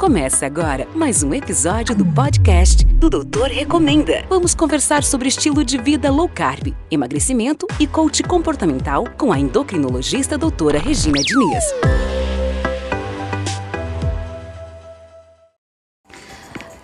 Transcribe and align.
Começa 0.00 0.46
agora 0.46 0.88
mais 0.94 1.22
um 1.22 1.34
episódio 1.34 1.94
do 1.94 2.06
podcast 2.06 2.86
do 2.86 3.10
Doutor 3.10 3.48
Recomenda. 3.48 4.24
Vamos 4.30 4.54
conversar 4.54 5.04
sobre 5.04 5.28
estilo 5.28 5.62
de 5.62 5.76
vida 5.76 6.10
low 6.10 6.26
carb, 6.26 6.74
emagrecimento 6.90 7.66
e 7.78 7.86
coach 7.86 8.22
comportamental 8.22 9.04
com 9.18 9.30
a 9.30 9.38
endocrinologista 9.38 10.38
doutora 10.38 10.78
Regina 10.78 11.20
Diniz. 11.20 11.64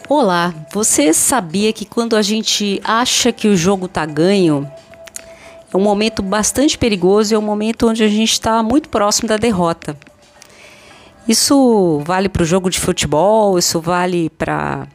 Olá, 0.07 0.55
você 0.71 1.15
sabia 1.15 1.73
que 1.73 1.87
quando 1.87 2.17
a 2.17 2.21
gente 2.21 2.83
acha 2.85 3.33
que 3.33 3.49
o 3.49 3.57
jogo 3.57 3.89
tá 3.89 4.05
ganho, 4.05 4.71
é 5.73 5.75
um 5.75 5.81
momento 5.81 6.21
bastante 6.21 6.77
perigoso, 6.77 7.35
é 7.35 7.39
um 7.39 7.43
momento 7.43 7.89
onde 7.89 8.05
a 8.05 8.09
gente 8.09 8.33
está 8.33 8.63
muito 8.63 8.91
próximo 8.91 9.27
da 9.27 9.39
derrota. 9.39 9.97
Isso 11.29 12.01
vale 12.05 12.29
para 12.29 12.43
o 12.43 12.47
jogo 12.47 12.71
de 12.71 12.79
futebol, 12.79 13.59
isso 13.59 13.81
vale 13.81 14.31
para 14.31 14.87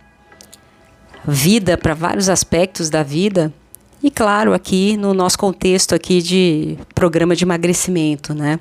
vida, 1.25 1.77
para 1.77 1.93
vários 1.93 2.29
aspectos 2.29 2.89
da 2.89 3.03
vida. 3.03 3.53
E 4.01 4.09
claro, 4.09 4.53
aqui 4.53 4.97
no 4.97 5.13
nosso 5.13 5.37
contexto 5.37 5.93
aqui 5.93 6.21
de 6.21 6.77
programa 6.95 7.35
de 7.35 7.43
emagrecimento, 7.43 8.33
né? 8.33 8.59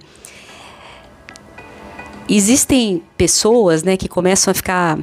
Existem 2.28 3.02
pessoas, 3.16 3.82
né, 3.82 3.96
que 3.96 4.08
começam 4.08 4.52
a 4.52 4.54
ficar 4.54 4.98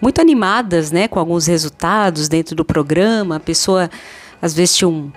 muito 0.00 0.20
animadas, 0.20 0.90
né, 0.90 1.06
com 1.06 1.18
alguns 1.18 1.46
resultados 1.46 2.28
dentro 2.28 2.54
do 2.54 2.64
programa. 2.64 3.36
A 3.36 3.40
pessoa 3.40 3.90
às 4.40 4.54
vezes 4.54 4.82
um, 4.82 5.10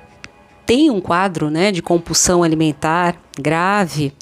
tem 0.65 0.89
um 0.89 0.99
quadro, 0.99 1.49
né, 1.49 1.71
de 1.71 1.81
compulsão 1.81 2.43
alimentar 2.43 3.15
grave 3.39 4.13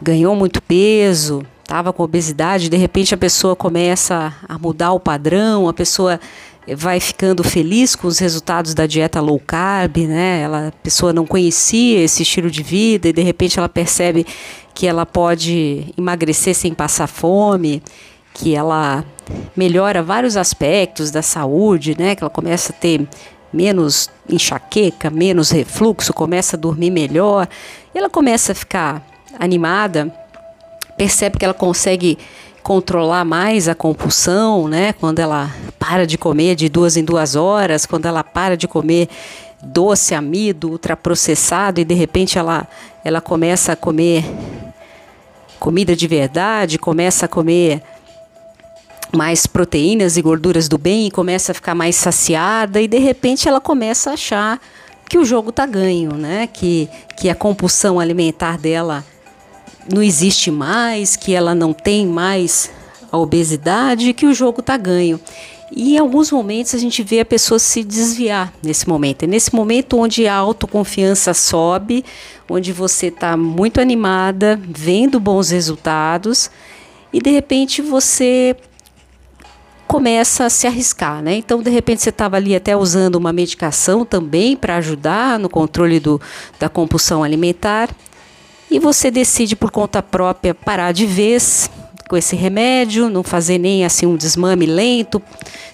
ganhou 0.00 0.34
muito 0.34 0.62
peso, 0.62 1.44
estava 1.62 1.92
com 1.92 2.02
obesidade, 2.02 2.68
de 2.68 2.76
repente 2.76 3.14
a 3.14 3.18
pessoa 3.18 3.54
começa 3.54 4.34
a 4.48 4.58
mudar 4.58 4.92
o 4.92 5.00
padrão, 5.00 5.68
a 5.68 5.72
pessoa 5.72 6.18
vai 6.76 7.00
ficando 7.00 7.42
feliz 7.42 7.96
com 7.96 8.06
os 8.06 8.18
resultados 8.18 8.74
da 8.74 8.86
dieta 8.86 9.20
low 9.20 9.40
carb, 9.44 9.98
né? 9.98 10.42
Ela, 10.42 10.68
a 10.68 10.72
pessoa 10.72 11.12
não 11.12 11.26
conhecia 11.26 12.00
esse 12.00 12.22
estilo 12.22 12.50
de 12.50 12.62
vida 12.62 13.08
e 13.08 13.12
de 13.12 13.22
repente 13.22 13.58
ela 13.58 13.68
percebe 13.68 14.26
que 14.74 14.86
ela 14.86 15.04
pode 15.04 15.92
emagrecer 15.96 16.54
sem 16.54 16.72
passar 16.74 17.06
fome, 17.06 17.82
que 18.34 18.54
ela 18.54 19.04
melhora 19.56 20.02
vários 20.02 20.36
aspectos 20.36 21.10
da 21.10 21.22
saúde, 21.22 21.96
né? 21.98 22.14
Que 22.14 22.22
ela 22.22 22.30
começa 22.30 22.72
a 22.72 22.76
ter 22.76 23.06
menos 23.52 24.08
enxaqueca, 24.28 25.10
menos 25.10 25.50
refluxo, 25.50 26.12
começa 26.12 26.56
a 26.56 26.60
dormir 26.60 26.90
melhor, 26.90 27.48
e 27.94 27.98
ela 27.98 28.08
começa 28.08 28.52
a 28.52 28.54
ficar 28.54 29.04
animada, 29.38 30.12
percebe 30.96 31.38
que 31.38 31.44
ela 31.44 31.54
consegue 31.54 32.18
controlar 32.62 33.24
mais 33.24 33.68
a 33.68 33.74
compulsão, 33.74 34.68
né? 34.68 34.92
Quando 34.92 35.18
ela 35.18 35.50
para 35.78 36.06
de 36.06 36.18
comer 36.18 36.54
de 36.54 36.68
duas 36.68 36.96
em 36.96 37.04
duas 37.04 37.34
horas, 37.34 37.86
quando 37.86 38.06
ela 38.06 38.22
para 38.22 38.56
de 38.56 38.68
comer 38.68 39.08
doce, 39.62 40.14
amido, 40.14 40.70
ultraprocessado 40.70 41.80
e 41.80 41.84
de 41.84 41.94
repente 41.94 42.38
ela, 42.38 42.66
ela 43.04 43.20
começa 43.20 43.72
a 43.72 43.76
comer 43.76 44.24
comida 45.58 45.94
de 45.94 46.06
verdade, 46.06 46.78
começa 46.78 47.26
a 47.26 47.28
comer 47.28 47.82
mais 49.12 49.46
proteínas 49.46 50.16
e 50.16 50.22
gorduras 50.22 50.68
do 50.68 50.78
bem 50.78 51.10
começa 51.10 51.52
a 51.52 51.54
ficar 51.54 51.74
mais 51.74 51.96
saciada 51.96 52.80
e 52.80 52.86
de 52.86 52.98
repente 52.98 53.48
ela 53.48 53.60
começa 53.60 54.10
a 54.10 54.12
achar 54.14 54.60
que 55.08 55.18
o 55.18 55.24
jogo 55.24 55.50
tá 55.50 55.66
ganho, 55.66 56.12
né? 56.12 56.46
Que, 56.46 56.88
que 57.16 57.28
a 57.28 57.34
compulsão 57.34 57.98
alimentar 57.98 58.56
dela 58.56 59.04
não 59.92 60.02
existe 60.02 60.50
mais, 60.50 61.16
que 61.16 61.34
ela 61.34 61.54
não 61.54 61.72
tem 61.72 62.06
mais 62.06 62.70
a 63.10 63.18
obesidade, 63.18 64.12
que 64.12 64.26
o 64.26 64.34
jogo 64.34 64.60
está 64.60 64.76
ganho. 64.76 65.20
E 65.72 65.94
em 65.94 65.98
alguns 65.98 66.32
momentos 66.32 66.74
a 66.74 66.78
gente 66.78 67.02
vê 67.02 67.20
a 67.20 67.24
pessoa 67.24 67.58
se 67.58 67.84
desviar 67.84 68.52
nesse 68.62 68.88
momento. 68.88 69.22
É 69.22 69.26
nesse 69.26 69.54
momento 69.54 69.98
onde 69.98 70.26
a 70.26 70.34
autoconfiança 70.34 71.32
sobe, 71.32 72.04
onde 72.48 72.72
você 72.72 73.06
está 73.06 73.36
muito 73.36 73.80
animada, 73.80 74.60
vendo 74.62 75.20
bons 75.20 75.50
resultados, 75.50 76.50
e 77.12 77.20
de 77.20 77.30
repente 77.30 77.80
você 77.80 78.56
começa 79.86 80.44
a 80.44 80.50
se 80.50 80.68
arriscar, 80.68 81.20
né? 81.20 81.34
Então, 81.34 81.60
de 81.60 81.68
repente, 81.68 82.00
você 82.00 82.10
estava 82.10 82.36
ali 82.36 82.54
até 82.54 82.76
usando 82.76 83.16
uma 83.16 83.32
medicação 83.32 84.04
também 84.04 84.56
para 84.56 84.76
ajudar 84.76 85.36
no 85.36 85.48
controle 85.48 85.98
do, 85.98 86.20
da 86.60 86.68
compulsão 86.68 87.24
alimentar 87.24 87.90
e 88.70 88.78
você 88.78 89.10
decide 89.10 89.56
por 89.56 89.70
conta 89.70 90.02
própria 90.02 90.54
parar 90.54 90.92
de 90.92 91.06
vez 91.06 91.70
com 92.08 92.16
esse 92.16 92.34
remédio, 92.34 93.08
não 93.08 93.22
fazer 93.22 93.58
nem 93.58 93.84
assim 93.84 94.06
um 94.06 94.16
desmame 94.16 94.66
lento, 94.66 95.22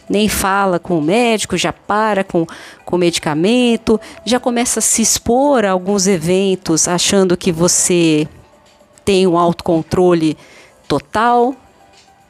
nem 0.09 0.29
fala 0.29 0.79
com 0.79 0.99
o 0.99 1.03
médico, 1.03 1.57
já 1.57 1.73
para 1.73 2.23
com 2.23 2.47
o 2.91 2.99
medicamento, 2.99 4.01
já 4.25 4.39
começa 4.39 4.79
a 4.81 4.83
se 4.83 5.03
expor 5.03 5.65
a 5.65 5.71
alguns 5.71 6.07
eventos 6.07 6.87
achando 6.89 7.37
que 7.37 7.51
você 7.51 8.29
tem 9.05 9.27
um 9.27 9.39
autocontrole 9.39 10.37
total, 10.87 11.55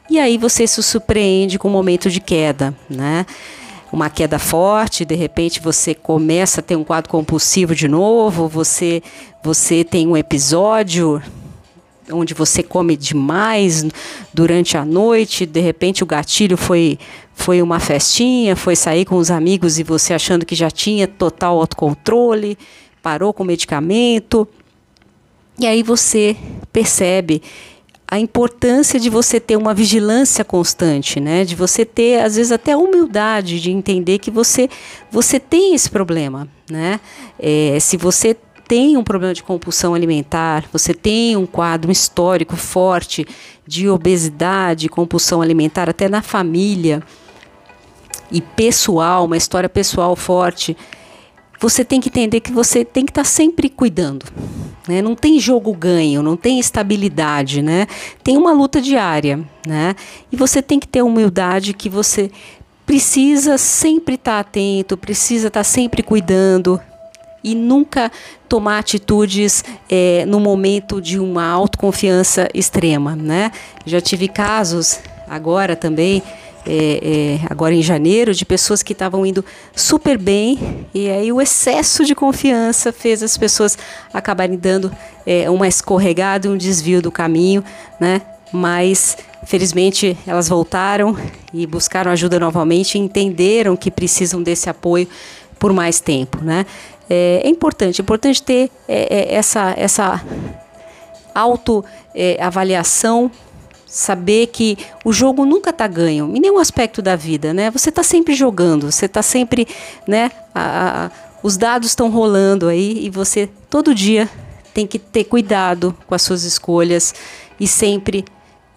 e 0.09 0.19
aí 0.19 0.37
você 0.37 0.65
se 0.65 0.81
surpreende 0.81 1.59
com 1.59 1.67
um 1.67 1.71
momento 1.71 2.09
de 2.09 2.21
queda, 2.21 2.73
né? 2.89 3.25
Uma 3.91 4.09
queda 4.09 4.37
forte, 4.37 5.05
de 5.05 5.15
repente 5.15 5.59
você 5.61 5.95
começa 5.95 6.59
a 6.59 6.63
ter 6.63 6.75
um 6.75 6.83
quadro 6.83 7.09
compulsivo 7.09 7.73
de 7.73 7.87
novo, 7.87 8.47
você, 8.47 9.01
você 9.43 9.83
tem 9.83 10.07
um 10.07 10.17
episódio 10.17 11.21
onde 12.11 12.33
você 12.33 12.63
come 12.63 12.95
demais 12.95 13.85
durante 14.33 14.77
a 14.77 14.85
noite, 14.85 15.45
de 15.45 15.59
repente 15.59 16.03
o 16.03 16.05
gatilho 16.05 16.57
foi 16.57 16.97
foi 17.37 17.61
uma 17.61 17.79
festinha, 17.79 18.55
foi 18.55 18.75
sair 18.75 19.05
com 19.05 19.15
os 19.15 19.29
amigos 19.29 19.77
e 19.77 19.83
você 19.83 20.11
achando 20.13 20.43
que 20.43 20.55
já 20.55 20.71
tinha 20.71 21.07
total 21.07 21.59
autocontrole, 21.59 22.57
parou 23.01 23.31
com 23.31 23.43
o 23.43 23.45
medicamento. 23.45 24.47
E 25.59 25.67
aí 25.67 25.83
você 25.83 26.35
percebe 26.73 27.43
a 28.09 28.17
importância 28.17 28.99
de 28.99 29.09
você 29.09 29.39
ter 29.39 29.57
uma 29.57 29.73
vigilância 29.73 30.45
constante, 30.45 31.19
né? 31.19 31.43
De 31.43 31.55
você 31.55 31.83
ter, 31.83 32.21
às 32.21 32.37
vezes, 32.37 32.51
até 32.51 32.71
a 32.71 32.77
humildade 32.77 33.59
de 33.59 33.69
entender 33.69 34.19
que 34.19 34.31
você, 34.31 34.69
você 35.11 35.39
tem 35.39 35.75
esse 35.75 35.89
problema, 35.89 36.47
né? 36.71 37.01
É, 37.37 37.77
se 37.81 37.97
você 37.97 38.35
tem 38.67 38.97
um 38.97 39.03
problema 39.03 39.33
de 39.33 39.43
compulsão 39.43 39.93
alimentar, 39.93 40.65
você 40.71 40.93
tem 40.93 41.35
um 41.35 41.45
quadro 41.45 41.91
histórico 41.91 42.55
forte 42.55 43.25
de 43.65 43.89
obesidade, 43.89 44.89
compulsão 44.89 45.41
alimentar, 45.41 45.89
até 45.89 46.07
na 46.07 46.21
família 46.21 47.03
e 48.31 48.41
pessoal, 48.41 49.25
uma 49.25 49.37
história 49.37 49.69
pessoal 49.69 50.15
forte, 50.15 50.75
você 51.59 51.83
tem 51.83 51.99
que 51.99 52.09
entender 52.09 52.39
que 52.39 52.51
você 52.51 52.85
tem 52.85 53.05
que 53.05 53.11
estar 53.11 53.23
tá 53.23 53.27
sempre 53.27 53.69
cuidando. 53.69 54.25
Né? 54.87 55.01
Não 55.01 55.15
tem 55.15 55.39
jogo 55.39 55.73
ganho, 55.73 56.23
não 56.23 56.37
tem 56.37 56.59
estabilidade, 56.59 57.61
né? 57.61 57.87
Tem 58.23 58.37
uma 58.37 58.53
luta 58.53 58.79
diária, 58.79 59.39
né? 59.65 59.95
E 60.31 60.35
você 60.35 60.61
tem 60.61 60.79
que 60.79 60.87
ter 60.87 61.01
humildade 61.01 61.73
que 61.73 61.89
você 61.89 62.31
precisa 62.85 63.57
sempre 63.57 64.15
estar 64.15 64.31
tá 64.31 64.39
atento, 64.39 64.95
precisa 64.95 65.49
estar 65.49 65.59
tá 65.59 65.63
sempre 65.63 66.01
cuidando 66.01 66.79
e 67.43 67.53
nunca 67.53 68.11
tomar 68.47 68.79
atitudes 68.79 69.63
é, 69.89 70.25
no 70.25 70.39
momento 70.39 71.01
de 71.01 71.19
uma 71.19 71.45
autoconfiança 71.45 72.47
extrema, 72.53 73.15
né? 73.15 73.51
Já 73.85 74.01
tive 74.01 74.27
casos 74.27 74.99
agora 75.29 75.75
também 75.75 76.23
é, 76.67 77.39
é, 77.43 77.47
agora 77.49 77.73
em 77.73 77.81
janeiro, 77.81 78.33
de 78.33 78.45
pessoas 78.45 78.83
que 78.83 78.91
estavam 78.91 79.25
indo 79.25 79.43
super 79.73 80.17
bem, 80.17 80.85
e 80.93 81.09
aí 81.09 81.31
o 81.31 81.39
excesso 81.39 82.03
de 82.03 82.13
confiança 82.13 82.91
fez 82.91 83.23
as 83.23 83.37
pessoas 83.37 83.77
acabarem 84.13 84.57
dando 84.57 84.91
é, 85.25 85.49
uma 85.49 85.67
escorregada, 85.67 86.49
um 86.49 86.57
desvio 86.57 87.01
do 87.01 87.11
caminho, 87.11 87.63
né? 87.99 88.21
Mas 88.51 89.17
felizmente 89.45 90.17
elas 90.27 90.49
voltaram 90.49 91.17
e 91.53 91.65
buscaram 91.65 92.11
ajuda 92.11 92.39
novamente 92.39 92.97
entenderam 92.97 93.75
que 93.75 93.89
precisam 93.89 94.43
desse 94.43 94.69
apoio 94.69 95.07
por 95.57 95.71
mais 95.73 95.99
tempo, 95.99 96.43
né? 96.43 96.65
É, 97.09 97.41
é 97.43 97.49
importante, 97.49 98.01
é 98.01 98.03
importante 98.03 98.43
ter 98.43 98.69
é, 98.87 99.33
é, 99.33 99.35
essa, 99.35 99.73
essa 99.77 100.21
autoavaliação 101.33 103.31
saber 103.87 104.47
que 104.47 104.77
o 105.05 105.13
jogo 105.13 105.45
nunca 105.45 105.69
está 105.69 105.87
ganho 105.87 106.35
em 106.35 106.39
nenhum 106.39 106.59
aspecto 106.59 107.01
da 107.01 107.15
vida, 107.15 107.53
né? 107.53 107.71
Você 107.71 107.89
está 107.89 108.03
sempre 108.03 108.35
jogando, 108.35 108.91
você 108.91 109.05
está 109.05 109.21
sempre, 109.21 109.67
né? 110.05 110.29
A, 110.53 111.05
a, 111.05 111.11
os 111.41 111.55
dados 111.55 111.89
estão 111.89 112.09
rolando 112.09 112.67
aí 112.67 113.05
e 113.05 113.09
você 113.09 113.49
todo 113.69 113.95
dia 113.95 114.29
tem 114.73 114.85
que 114.85 114.99
ter 114.99 115.23
cuidado 115.23 115.95
com 116.05 116.13
as 116.13 116.21
suas 116.21 116.43
escolhas 116.43 117.15
e 117.59 117.67
sempre 117.67 118.25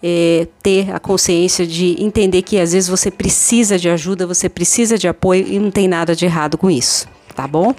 é, 0.01 0.47
ter 0.63 0.91
a 0.91 0.99
consciência 0.99 1.67
de 1.67 2.01
entender 2.01 2.41
que 2.41 2.59
às 2.59 2.71
vezes 2.71 2.89
você 2.89 3.11
precisa 3.11 3.77
de 3.77 3.89
ajuda, 3.89 4.25
você 4.25 4.49
precisa 4.49 4.97
de 4.97 5.07
apoio 5.07 5.45
e 5.47 5.59
não 5.59 5.69
tem 5.69 5.87
nada 5.87 6.15
de 6.15 6.25
errado 6.25 6.57
com 6.57 6.71
isso, 6.71 7.07
tá 7.35 7.47
bom? 7.47 7.75